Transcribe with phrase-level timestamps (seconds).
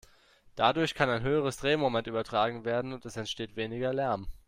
[0.55, 4.25] Dadurch kann ein höheres Drehmoment übertragen werden und es entsteht weniger Lärm.